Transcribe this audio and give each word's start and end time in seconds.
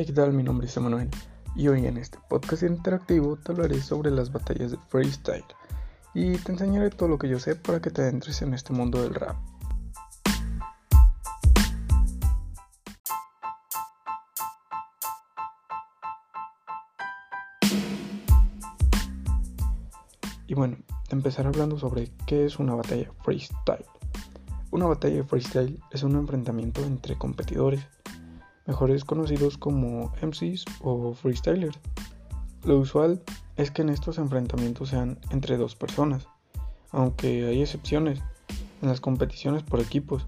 Hey, 0.00 0.06
¿qué 0.06 0.12
tal? 0.14 0.32
Mi 0.32 0.42
nombre 0.42 0.66
es 0.66 0.74
Emanuel 0.78 1.10
y 1.54 1.68
hoy 1.68 1.84
en 1.84 1.98
este 1.98 2.16
podcast 2.30 2.62
interactivo 2.62 3.36
te 3.36 3.52
hablaré 3.52 3.82
sobre 3.82 4.10
las 4.10 4.32
batallas 4.32 4.70
de 4.70 4.78
freestyle 4.88 5.44
y 6.14 6.38
te 6.38 6.52
enseñaré 6.52 6.88
todo 6.88 7.06
lo 7.06 7.18
que 7.18 7.28
yo 7.28 7.38
sé 7.38 7.54
para 7.54 7.82
que 7.82 7.90
te 7.90 8.00
adentres 8.00 8.40
en 8.40 8.54
este 8.54 8.72
mundo 8.72 9.02
del 9.02 9.14
rap. 9.14 9.36
Y 20.46 20.54
bueno, 20.54 20.78
empezar 21.10 21.46
hablando 21.46 21.78
sobre 21.78 22.10
qué 22.26 22.46
es 22.46 22.58
una 22.58 22.74
batalla 22.74 23.12
freestyle. 23.22 23.84
Una 24.70 24.86
batalla 24.86 25.22
freestyle 25.24 25.78
es 25.90 26.02
un 26.04 26.16
enfrentamiento 26.16 26.82
entre 26.86 27.18
competidores 27.18 27.86
mejores 28.70 29.04
conocidos 29.04 29.58
como 29.58 30.12
MCs 30.22 30.64
o 30.80 31.12
freestylers. 31.12 31.76
Lo 32.62 32.78
usual 32.78 33.20
es 33.56 33.72
que 33.72 33.82
en 33.82 33.88
estos 33.88 34.16
enfrentamientos 34.18 34.90
sean 34.90 35.18
entre 35.30 35.56
dos 35.56 35.74
personas, 35.74 36.28
aunque 36.92 37.48
hay 37.48 37.62
excepciones 37.62 38.22
en 38.80 38.88
las 38.88 39.00
competiciones 39.00 39.64
por 39.64 39.80
equipos, 39.80 40.24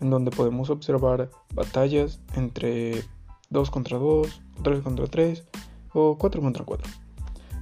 en 0.00 0.08
donde 0.08 0.30
podemos 0.30 0.70
observar 0.70 1.28
batallas 1.54 2.20
entre 2.34 3.04
2 3.50 3.70
contra 3.70 3.98
2, 3.98 4.40
3 4.62 4.82
contra 4.82 5.06
3 5.06 5.44
o 5.92 6.16
4 6.16 6.40
contra 6.40 6.64
4, 6.64 6.90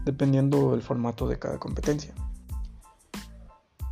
dependiendo 0.04 0.70
del 0.70 0.82
formato 0.82 1.26
de 1.26 1.40
cada 1.40 1.58
competencia. 1.58 2.14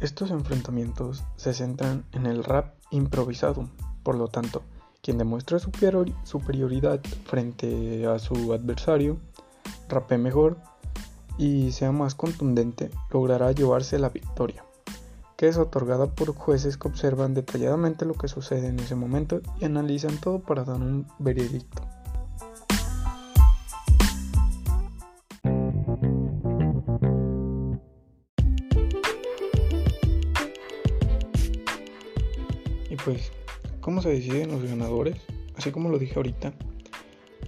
Estos 0.00 0.30
enfrentamientos 0.30 1.24
se 1.34 1.52
centran 1.52 2.04
en 2.12 2.26
el 2.26 2.44
rap 2.44 2.76
improvisado, 2.92 3.68
por 4.04 4.14
lo 4.14 4.28
tanto, 4.28 4.62
quien 5.08 5.16
demuestra 5.16 5.58
superioridad 5.58 7.00
frente 7.24 8.06
a 8.06 8.18
su 8.18 8.52
adversario, 8.52 9.16
rape 9.88 10.18
mejor 10.18 10.58
y 11.38 11.72
sea 11.72 11.92
más 11.92 12.14
contundente, 12.14 12.90
logrará 13.10 13.52
llevarse 13.52 13.98
la 13.98 14.10
victoria, 14.10 14.66
que 15.38 15.48
es 15.48 15.56
otorgada 15.56 16.14
por 16.14 16.34
jueces 16.34 16.76
que 16.76 16.88
observan 16.88 17.32
detalladamente 17.32 18.04
lo 18.04 18.12
que 18.12 18.28
sucede 18.28 18.66
en 18.66 18.80
ese 18.80 18.96
momento 18.96 19.40
y 19.58 19.64
analizan 19.64 20.18
todo 20.18 20.40
para 20.40 20.64
dar 20.64 20.76
un 20.76 21.06
veredicto. 21.18 21.80
Y 32.90 32.96
pues 32.96 33.32
¿Cómo 33.88 34.02
se 34.02 34.10
deciden 34.10 34.50
los 34.50 34.62
ganadores? 34.62 35.16
Así 35.56 35.70
como 35.70 35.88
lo 35.88 35.98
dije 35.98 36.12
ahorita, 36.16 36.52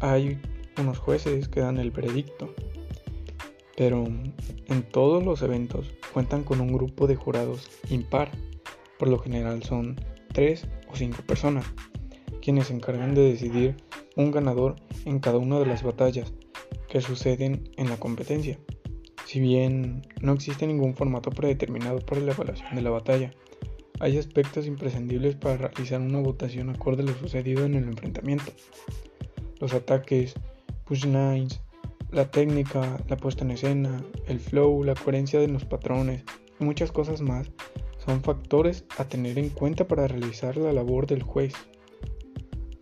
hay 0.00 0.40
unos 0.78 0.98
jueces 0.98 1.48
que 1.48 1.60
dan 1.60 1.76
el 1.76 1.90
veredicto, 1.90 2.54
pero 3.76 4.06
en 4.06 4.82
todos 4.90 5.22
los 5.22 5.42
eventos 5.42 5.92
cuentan 6.14 6.42
con 6.42 6.62
un 6.62 6.72
grupo 6.72 7.06
de 7.06 7.14
jurados 7.14 7.68
impar, 7.90 8.30
por 8.98 9.08
lo 9.08 9.18
general 9.18 9.62
son 9.64 10.00
3 10.32 10.66
o 10.90 10.96
5 10.96 11.24
personas, 11.26 11.66
quienes 12.40 12.68
se 12.68 12.74
encargan 12.74 13.14
de 13.14 13.20
decidir 13.20 13.76
un 14.16 14.30
ganador 14.30 14.76
en 15.04 15.18
cada 15.18 15.36
una 15.36 15.58
de 15.58 15.66
las 15.66 15.82
batallas 15.82 16.32
que 16.88 17.02
suceden 17.02 17.68
en 17.76 17.90
la 17.90 17.98
competencia. 17.98 18.58
Si 19.26 19.40
bien 19.40 20.08
no 20.22 20.32
existe 20.32 20.66
ningún 20.66 20.94
formato 20.94 21.28
predeterminado 21.32 21.98
para 21.98 22.22
la 22.22 22.32
evaluación 22.32 22.76
de 22.76 22.80
la 22.80 22.88
batalla, 22.88 23.30
hay 24.00 24.16
aspectos 24.16 24.66
imprescindibles 24.66 25.36
para 25.36 25.56
realizar 25.56 26.00
una 26.00 26.20
votación 26.20 26.70
acorde 26.70 27.02
a 27.02 27.06
lo 27.06 27.14
sucedido 27.14 27.64
en 27.66 27.74
el 27.74 27.84
enfrentamiento. 27.84 28.52
Los 29.60 29.74
ataques, 29.74 30.34
push 30.86 31.04
lines, 31.04 31.60
la 32.10 32.30
técnica, 32.30 32.98
la 33.08 33.16
puesta 33.16 33.44
en 33.44 33.52
escena, 33.52 34.02
el 34.26 34.40
flow, 34.40 34.82
la 34.84 34.94
coherencia 34.94 35.38
de 35.38 35.48
los 35.48 35.66
patrones 35.66 36.24
y 36.58 36.64
muchas 36.64 36.92
cosas 36.92 37.20
más 37.20 37.50
son 37.98 38.22
factores 38.22 38.84
a 38.96 39.04
tener 39.04 39.38
en 39.38 39.50
cuenta 39.50 39.86
para 39.86 40.08
realizar 40.08 40.56
la 40.56 40.72
labor 40.72 41.06
del 41.06 41.22
juez. 41.22 41.52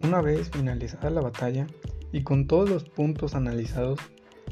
Una 0.02 0.22
vez 0.22 0.50
finalizada 0.50 1.10
la 1.10 1.20
batalla 1.20 1.66
y 2.12 2.22
con 2.22 2.46
todos 2.46 2.70
los 2.70 2.84
puntos 2.84 3.34
analizados, 3.34 3.98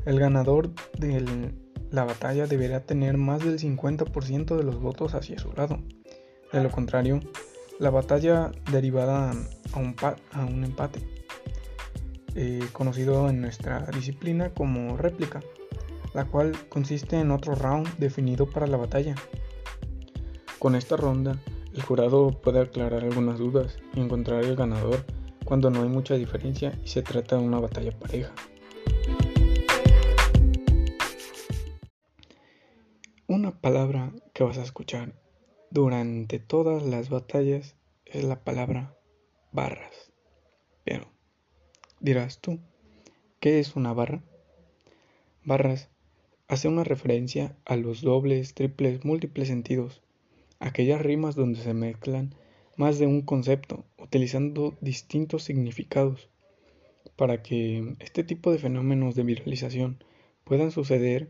el 0.05 0.19
ganador 0.19 0.73
de 0.99 1.53
la 1.91 2.05
batalla 2.05 2.47
deberá 2.47 2.81
tener 2.81 3.17
más 3.17 3.45
del 3.45 3.61
50% 3.61 4.57
de 4.57 4.65
los 4.65 4.81
votos 4.81 5.15
hacia 5.15 5.39
su 5.39 5.53
lado. 5.53 5.79
De 6.53 6.63
lo 6.63 6.71
contrario, 6.71 7.21
la 7.79 7.91
batalla 7.91 8.53
derivada 8.71 9.33
a 9.73 9.79
un, 10.45 10.65
empate, 10.65 11.01
eh, 12.35 12.67
conocido 12.73 13.29
en 13.29 13.41
nuestra 13.41 13.87
disciplina 13.87 14.55
como 14.55 14.97
réplica, 14.97 15.41
la 16.15 16.25
cual 16.25 16.57
consiste 16.69 17.19
en 17.19 17.31
otro 17.31 17.55
round 17.55 17.99
definido 17.99 18.49
para 18.49 18.67
la 18.67 18.77
batalla. 18.77 19.15
Con 20.59 20.75
esta 20.75 20.97
ronda, 20.97 21.37
el 21.75 21.83
jurado 21.83 22.31
puede 22.31 22.61
aclarar 22.61 23.05
algunas 23.05 23.39
dudas 23.39 23.79
y 23.95 24.01
encontrar 24.01 24.45
el 24.45 24.57
ganador 24.57 25.05
cuando 25.45 25.69
no 25.71 25.83
hay 25.83 25.89
mucha 25.89 26.15
diferencia 26.15 26.73
y 26.83 26.89
se 26.89 27.03
trata 27.03 27.37
de 27.37 27.43
una 27.43 27.61
batalla 27.61 27.91
pareja. 27.99 28.33
Una 33.27 33.51
palabra 33.61 34.13
que 34.33 34.45
vas 34.45 34.57
a 34.57 34.63
escuchar 34.63 35.13
durante 35.77 36.39
todas 36.39 36.83
las 36.83 37.11
batallas 37.11 37.77
es 38.07 38.25
la 38.25 38.43
palabra 38.45 38.97
barras. 39.53 40.11
Pero, 40.85 41.07
dirás 42.01 42.41
tú, 42.41 42.61
¿qué 43.41 43.61
es 43.61 43.77
una 43.77 43.93
barra? 43.93 44.23
Barras 45.45 45.91
hace 46.49 46.69
una 46.69 46.83
referencia 46.83 47.59
a 47.67 47.77
los 47.77 48.01
dobles, 48.01 48.55
triples, 48.55 49.05
múltiples 49.05 49.49
sentidos, 49.49 50.01
aquellas 50.61 51.03
rimas 51.03 51.35
donde 51.35 51.61
se 51.61 51.75
mezclan 51.75 52.35
más 52.79 52.99
de 52.99 53.07
un 53.07 53.21
concepto, 53.21 53.85
utilizando 53.99 54.79
distintos 54.81 55.43
significados. 55.43 56.31
Para 57.17 57.43
que 57.43 57.97
este 57.99 58.25
tipo 58.25 58.51
de 58.51 58.59
fenómenos 58.59 59.15
de 59.15 59.25
viralización 59.25 60.03
puedan 60.45 60.71
suceder, 60.71 61.29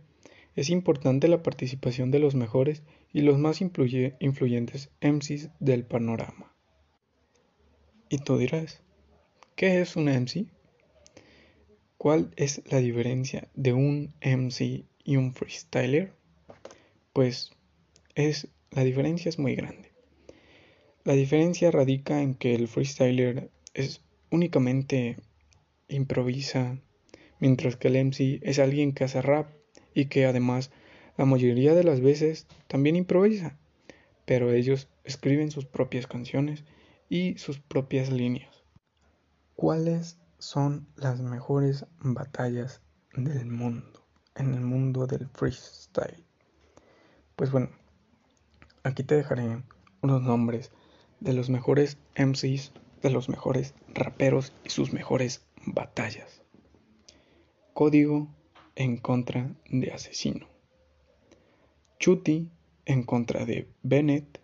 es 0.57 0.71
importante 0.71 1.29
la 1.29 1.43
participación 1.43 2.11
de 2.11 2.19
los 2.19 2.35
mejores 2.35 2.83
y 3.13 3.21
los 3.21 3.39
más 3.39 3.61
influyentes 3.61 4.91
MCs 5.03 5.51
del 5.61 5.85
panorama. 5.85 6.55
Y 8.09 8.19
tú 8.19 8.39
dirás, 8.39 8.83
¿qué 9.55 9.81
es 9.83 9.97
un 9.97 10.07
MC? 10.07 10.47
¿Cuál 11.99 12.31
es 12.37 12.63
la 12.71 12.79
diferencia 12.79 13.49
de 13.55 13.75
un 13.75 14.15
MC 14.23 14.87
y 15.05 15.17
un 15.17 15.35
freestyler? 15.35 16.15
Pues 17.13 17.53
es 18.15 18.49
la 18.71 18.83
diferencia 18.83 19.29
es 19.29 19.39
muy 19.39 19.55
grande. 19.55 19.93
La 21.05 21.13
diferencia 21.13 21.71
radica 21.71 22.23
en 22.23 22.35
que 22.35 22.55
el 22.55 22.67
freestyler 22.67 23.51
es 23.75 24.03
únicamente 24.31 25.17
improvisa, 25.89 26.79
mientras 27.41 27.77
que 27.77 27.89
el 27.89 28.07
MC 28.07 28.41
es 28.43 28.59
alguien 28.59 28.93
que 28.93 29.05
hace 29.05 29.23
rap 29.23 29.51
y 29.97 30.07
que 30.07 30.27
además 30.27 30.71
la 31.17 31.25
mayoría 31.25 31.75
de 31.75 31.83
las 31.83 32.03
veces 32.03 32.47
también 32.69 32.97
improvisa, 32.97 33.57
pero 34.27 34.53
ellos 34.53 34.89
escriben 35.05 35.51
sus 35.51 35.65
propias 35.65 36.07
canciones 36.07 36.65
y 37.09 37.39
sus 37.39 37.59
propias 37.61 38.13
líneas. 38.13 38.63
¿Cuáles 39.55 40.19
son 40.39 40.87
las 40.97 41.23
mejores 41.23 41.87
batallas 41.99 42.83
del 43.15 43.47
mundo, 43.47 44.07
en 44.35 44.53
el 44.53 44.61
mundo 44.61 45.07
del 45.07 45.29
freestyle? 45.29 46.27
Pues 47.35 47.51
bueno, 47.51 47.71
aquí 48.83 49.03
te 49.03 49.15
dejaré 49.15 49.63
unos 50.03 50.21
nombres 50.21 50.73
de 51.21 51.33
los 51.33 51.49
mejores 51.49 51.97
MCs, 52.17 52.73
de 53.01 53.11
los 53.11 53.31
mejores 53.31 53.73
raperos 53.95 54.53
y 54.63 54.69
sus 54.69 54.93
mejores 54.93 55.47
batallas. 55.65 56.43
Código 57.73 58.29
en 58.77 58.99
contra 58.99 59.57
de 59.71 59.91
Asesino. 59.91 60.47
Chuti 61.99 62.51
en 62.85 63.03
contra 63.03 63.47
de 63.47 63.67
Bennett. 63.83 64.41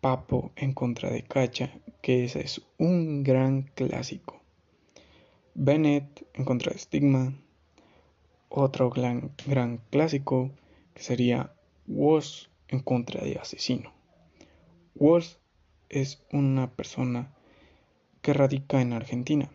Papo 0.00 0.52
en 0.56 0.72
contra 0.72 1.10
de 1.10 1.24
Cacha, 1.24 1.78
que 2.00 2.24
ese 2.24 2.40
es 2.40 2.62
un 2.78 3.22
gran 3.22 3.62
clásico. 3.74 4.40
Bennett 5.54 6.26
en 6.34 6.44
contra 6.44 6.72
de 6.72 6.78
Stigma. 6.78 7.34
Otro 8.48 8.88
gran, 8.90 9.32
clásico 9.90 10.50
que 10.94 11.02
sería 11.02 11.52
Was 11.86 12.48
en 12.68 12.80
contra 12.80 13.22
de 13.22 13.38
Asesino. 13.38 13.92
Was 14.94 15.38
es 15.90 16.24
una 16.32 16.70
persona 16.70 17.34
que 18.22 18.32
radica 18.32 18.80
en 18.80 18.94
Argentina, 18.94 19.50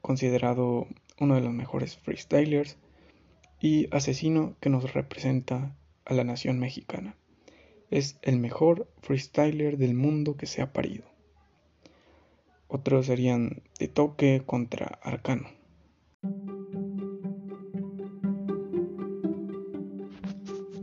considerado 0.00 0.86
uno 1.20 1.34
de 1.34 1.40
los 1.40 1.52
mejores 1.52 1.96
freestylers 1.96 2.76
y 3.60 3.94
asesino 3.94 4.56
que 4.60 4.70
nos 4.70 4.92
representa 4.92 5.76
a 6.04 6.14
la 6.14 6.24
nación 6.24 6.58
mexicana. 6.58 7.16
Es 7.90 8.18
el 8.22 8.38
mejor 8.38 8.88
freestyler 9.00 9.78
del 9.78 9.94
mundo 9.94 10.36
que 10.36 10.46
se 10.46 10.62
ha 10.62 10.72
parido. 10.72 11.04
Otros 12.68 13.06
serían 13.06 13.62
de 13.78 13.88
toque 13.88 14.42
contra 14.44 14.98
arcano. 15.02 15.48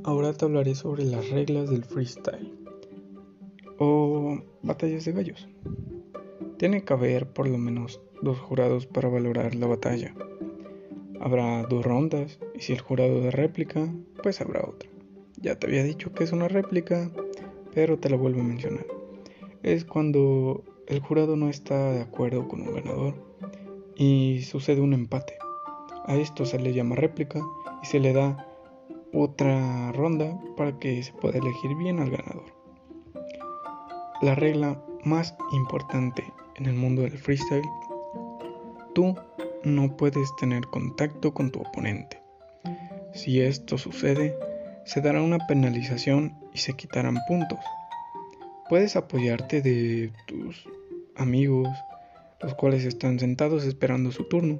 Ahora 0.03 0.33
te 0.33 0.45
hablaré 0.45 0.75
sobre 0.75 1.03
las 1.03 1.29
reglas 1.29 1.69
del 1.69 1.83
freestyle 1.83 2.53
o 3.77 4.39
batallas 4.61 5.05
de 5.05 5.11
gallos. 5.11 5.47
Tiene 6.57 6.83
que 6.83 6.93
haber 6.93 7.27
por 7.27 7.49
lo 7.49 7.57
menos 7.57 8.01
dos 8.21 8.39
jurados 8.39 8.85
para 8.85 9.09
valorar 9.09 9.55
la 9.55 9.67
batalla. 9.67 10.13
Habrá 11.19 11.63
dos 11.63 11.85
rondas 11.85 12.39
y 12.53 12.61
si 12.61 12.73
el 12.73 12.79
jurado 12.79 13.19
de 13.19 13.31
réplica, 13.31 13.93
pues 14.23 14.39
habrá 14.39 14.61
otra. 14.61 14.89
Ya 15.41 15.59
te 15.59 15.67
había 15.67 15.83
dicho 15.83 16.13
que 16.13 16.23
es 16.23 16.31
una 16.31 16.47
réplica, 16.47 17.11
pero 17.73 17.99
te 17.99 18.09
lo 18.09 18.17
vuelvo 18.17 18.39
a 18.39 18.45
mencionar. 18.45 18.85
Es 19.63 19.83
cuando 19.83 20.63
el 20.87 20.99
jurado 21.01 21.35
no 21.35 21.49
está 21.49 21.91
de 21.91 22.01
acuerdo 22.01 22.47
con 22.47 22.61
un 22.61 22.73
ganador 22.73 23.15
y 23.95 24.41
sucede 24.43 24.79
un 24.79 24.93
empate. 24.93 25.33
A 26.05 26.15
esto 26.15 26.45
se 26.45 26.59
le 26.59 26.73
llama 26.73 26.95
réplica 26.95 27.41
y 27.83 27.85
se 27.85 27.99
le 27.99 28.13
da 28.13 28.47
otra 29.11 29.91
ronda 29.91 30.39
para 30.55 30.79
que 30.79 31.03
se 31.03 31.11
pueda 31.13 31.37
elegir 31.37 31.75
bien 31.75 31.99
al 31.99 32.11
ganador. 32.11 32.45
La 34.21 34.35
regla 34.35 34.81
más 35.03 35.35
importante 35.51 36.23
en 36.55 36.65
el 36.65 36.73
mundo 36.73 37.01
del 37.03 37.17
freestyle, 37.17 37.65
tú 38.93 39.15
no 39.63 39.95
puedes 39.97 40.35
tener 40.37 40.63
contacto 40.67 41.33
con 41.33 41.51
tu 41.51 41.61
oponente. 41.61 42.21
Si 43.13 43.41
esto 43.41 43.77
sucede, 43.77 44.37
se 44.85 45.01
dará 45.01 45.21
una 45.21 45.39
penalización 45.47 46.37
y 46.53 46.59
se 46.59 46.73
quitarán 46.73 47.17
puntos. 47.27 47.59
Puedes 48.69 48.95
apoyarte 48.95 49.61
de 49.61 50.11
tus 50.27 50.67
amigos, 51.15 51.69
los 52.41 52.53
cuales 52.55 52.85
están 52.85 53.19
sentados 53.19 53.65
esperando 53.65 54.11
su 54.11 54.25
turno, 54.25 54.59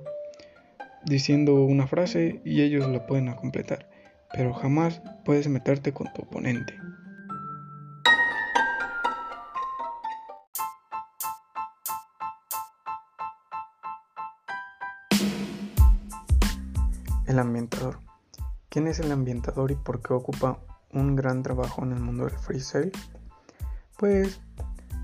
diciendo 1.05 1.55
una 1.63 1.87
frase 1.87 2.41
y 2.45 2.61
ellos 2.61 2.87
la 2.87 3.05
pueden 3.05 3.33
completar 3.33 3.87
pero 4.35 4.53
jamás 4.53 5.01
puedes 5.23 5.47
meterte 5.47 5.93
con 5.93 6.11
tu 6.13 6.23
oponente. 6.23 6.73
El 17.35 17.39
ambientador. 17.39 17.99
¿Quién 18.69 18.87
es 18.87 18.99
el 19.01 19.11
ambientador 19.11 19.69
y 19.69 19.75
por 19.75 20.01
qué 20.01 20.13
ocupa 20.13 20.57
un 20.93 21.17
gran 21.17 21.43
trabajo 21.43 21.83
en 21.83 21.91
el 21.91 21.99
mundo 21.99 22.23
del 22.23 22.37
freestyle? 22.37 22.93
Pues 23.97 24.39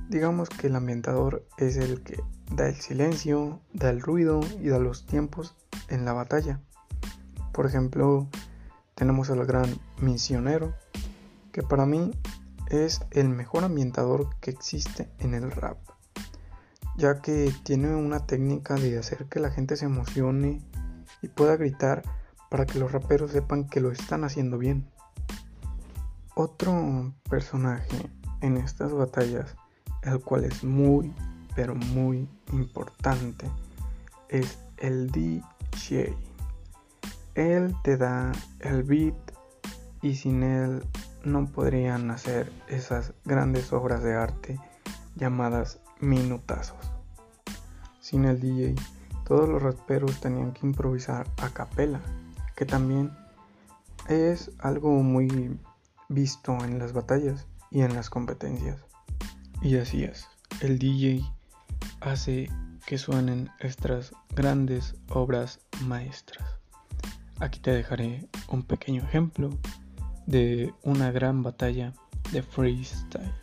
digamos 0.08 0.48
que 0.48 0.68
el 0.68 0.78
ambientador 0.78 1.46
es 1.58 1.76
el 1.76 2.02
que 2.04 2.24
da 2.56 2.70
el 2.70 2.76
silencio, 2.76 3.60
da 3.74 3.90
el 3.90 4.00
ruido 4.00 4.40
y 4.62 4.70
da 4.70 4.80
los 4.80 5.06
tiempos 5.06 5.58
en 5.90 6.06
la 6.06 6.14
batalla. 6.14 6.62
Por 7.52 7.66
ejemplo, 7.66 8.30
tenemos 8.96 9.30
al 9.30 9.46
gran 9.46 9.78
misionero, 10.00 10.74
que 11.52 11.64
para 11.64 11.86
mí 11.86 12.12
es 12.70 13.02
el 13.12 13.28
mejor 13.28 13.66
ambientador 13.66 14.30
que 14.40 14.52
existe 14.52 15.12
en 15.20 15.34
el 15.34 15.52
rap, 15.52 15.80
ya 16.96 17.20
que 17.22 17.54
tiene 17.64 17.94
una 17.94 18.26
técnica 18.26 18.76
de 18.76 18.98
hacer 18.98 19.26
que 19.26 19.42
la 19.42 19.52
gente 19.52 19.76
se 19.76 19.84
emocione 19.84 20.62
y 21.22 21.28
pueda 21.28 21.58
gritar 21.58 22.21
para 22.52 22.66
que 22.66 22.80
los 22.80 22.92
raperos 22.92 23.32
sepan 23.32 23.64
que 23.64 23.80
lo 23.80 23.92
están 23.92 24.26
haciendo 24.26 24.58
bien. 24.58 24.86
Otro 26.36 27.14
personaje 27.30 28.10
en 28.42 28.58
estas 28.58 28.92
batallas, 28.92 29.56
el 30.04 30.20
cual 30.20 30.44
es 30.44 30.62
muy, 30.62 31.14
pero 31.56 31.76
muy 31.76 32.28
importante, 32.52 33.50
es 34.28 34.60
el 34.76 35.10
DJ. 35.12 36.14
Él 37.36 37.74
te 37.86 37.96
da 37.96 38.34
el 38.60 38.84
beat 38.84 39.16
y 40.02 40.16
sin 40.16 40.44
él 40.44 40.84
no 41.24 41.46
podrían 41.46 42.12
hacer 42.12 42.52
esas 42.68 43.14
grandes 43.24 43.72
obras 43.72 44.04
de 44.04 44.14
arte 44.14 44.60
llamadas 45.16 45.80
minutazos. 46.02 46.92
Sin 48.02 48.26
el 48.26 48.42
DJ, 48.42 48.76
todos 49.24 49.48
los 49.48 49.64
raperos 49.64 50.20
tenían 50.20 50.52
que 50.52 50.66
improvisar 50.66 51.30
a 51.38 51.48
capela, 51.48 52.02
que 52.62 52.68
también 52.68 53.10
es 54.08 54.52
algo 54.60 55.02
muy 55.02 55.58
visto 56.10 56.64
en 56.64 56.78
las 56.78 56.94
batallas 56.94 57.48
y 57.72 57.82
en 57.82 57.96
las 57.96 58.12
competencias. 58.12 58.80
Y 59.64 59.78
así 59.78 60.04
es, 60.04 60.28
el 60.60 60.78
DJ 60.78 61.24
hace 62.02 62.52
que 62.86 63.00
suenen 63.00 63.50
estas 63.62 64.14
grandes 64.36 64.94
obras 65.10 65.60
maestras. 65.86 66.48
Aquí 67.40 67.60
te 67.60 67.72
dejaré 67.72 68.30
un 68.48 68.62
pequeño 68.62 69.02
ejemplo 69.02 69.50
de 70.28 70.72
una 70.84 71.12
gran 71.12 71.42
batalla 71.42 71.94
de 72.32 72.44
freestyle. 72.44 73.34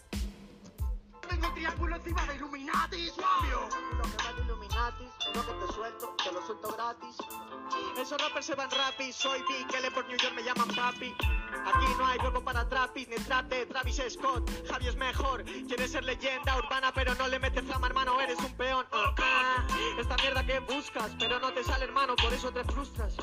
Suelto 6.48 6.72
gratis. 6.72 7.16
Esos 8.00 8.18
rappers 8.18 8.46
se 8.46 8.54
van 8.54 8.70
rapid, 8.70 9.12
soy 9.12 9.42
Big 9.48 9.74
L 9.74 9.90
por 9.90 10.06
New 10.08 10.16
York 10.16 10.34
me 10.34 10.42
llaman 10.42 10.68
papi. 10.68 11.14
Aquí 11.66 11.86
no 11.98 12.06
hay 12.06 12.18
huevo 12.20 12.42
para 12.42 12.66
trapis, 12.66 13.06
ni 13.08 13.16
Travis 13.16 14.02
Scott. 14.08 14.48
Javi 14.66 14.88
es 14.88 14.96
mejor, 14.96 15.44
quieres 15.44 15.90
ser 15.90 16.04
leyenda 16.04 16.56
urbana, 16.56 16.90
pero 16.94 17.14
no 17.16 17.28
le 17.28 17.38
metes 17.38 17.64
flama, 17.64 17.88
hermano, 17.88 18.18
eres 18.22 18.38
un 18.38 18.56
peón. 18.56 18.86
Ah. 18.92 19.66
Esta 19.98 20.16
mierda 20.16 20.46
que 20.46 20.60
buscas, 20.60 21.10
pero 21.18 21.38
no 21.38 21.52
te 21.52 21.62
sale, 21.62 21.84
hermano, 21.84 22.16
por 22.16 22.32
eso 22.32 22.50
te 22.50 22.64
frustras. 22.64 23.14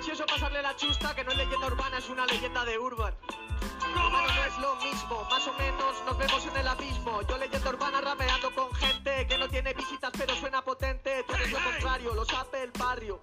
Si 0.00 0.10
eso 0.10 0.26
pasarle 0.26 0.60
la 0.60 0.74
chusta, 0.74 1.14
que 1.14 1.22
no 1.22 1.30
es 1.30 1.36
leyenda 1.36 1.66
urbana, 1.68 1.98
es 1.98 2.08
una 2.08 2.26
leyenda 2.26 2.64
de 2.64 2.76
urban. 2.76 3.14
No 3.80 4.44
es 4.44 4.58
lo 4.58 4.76
mismo, 4.76 5.24
más 5.30 5.46
o 5.46 5.52
menos 5.54 6.04
nos 6.04 6.18
vemos 6.18 6.46
en 6.46 6.56
el 6.56 6.68
abismo. 6.68 7.22
Yo 7.22 7.38
leyenda 7.38 7.70
urbana 7.70 8.00
rapeando 8.00 8.54
con 8.54 8.72
gente 8.74 9.26
que 9.26 9.38
no 9.38 9.48
tiene 9.48 9.74
visitas, 9.74 10.10
pero 10.16 10.34
suena 10.34 10.62
potente. 10.62 11.24
Eres 11.28 11.52
lo 11.52 11.58
contrario, 11.62 12.14
lo 12.14 12.24
sabe 12.24 12.62
el 12.62 12.72
barrio 12.72 13.20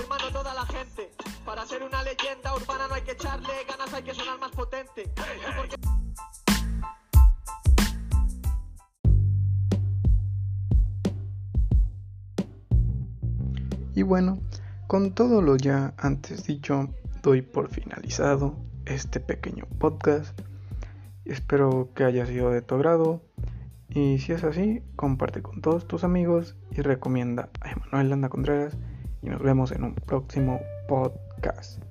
hermano, 0.00 0.30
toda 0.32 0.54
la 0.54 0.66
gente. 0.66 1.10
Para 1.44 1.66
ser 1.66 1.82
una 1.82 2.02
leyenda 2.02 2.54
urbana 2.54 2.88
no 2.88 2.94
hay 2.94 3.02
que 3.02 3.12
echarle 3.12 3.52
ganas, 3.68 3.92
hay 3.92 4.02
que 4.02 4.14
sonar 4.14 4.38
más 4.38 4.50
potente. 4.52 5.10
Y 13.94 14.02
bueno, 14.02 14.38
con 14.86 15.12
todo 15.12 15.42
lo 15.42 15.56
ya 15.56 15.94
antes 15.98 16.44
dicho, 16.44 16.88
doy 17.22 17.42
por 17.42 17.68
finalizado 17.68 18.56
este 18.88 19.20
pequeño 19.20 19.66
podcast. 19.78 20.38
Espero 21.24 21.90
que 21.94 22.04
haya 22.04 22.26
sido 22.26 22.50
de 22.50 22.62
tu 22.62 22.74
agrado. 22.74 23.22
Y 23.88 24.18
si 24.18 24.32
es 24.32 24.44
así, 24.44 24.82
comparte 24.96 25.42
con 25.42 25.60
todos 25.60 25.86
tus 25.86 26.04
amigos 26.04 26.56
y 26.70 26.82
recomienda 26.82 27.48
a 27.60 27.70
Emanuel 27.70 28.10
Landa 28.10 28.28
Contreras 28.28 28.76
y 29.22 29.28
nos 29.30 29.42
vemos 29.42 29.72
en 29.72 29.84
un 29.84 29.94
próximo 29.94 30.60
podcast. 30.88 31.87